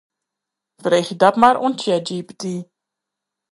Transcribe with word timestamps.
Freegje 0.81 1.15
dat 1.21 1.35
mar 1.41 1.57
oan 1.63 1.77
Chatgpt. 1.81 2.41